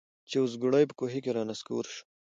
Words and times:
چي 0.29 0.35
اوزګړی 0.39 0.83
په 0.89 0.95
کوهي 0.99 1.19
کي 1.23 1.31
را 1.35 1.43
نسکور 1.49 1.85
سو 1.93 2.01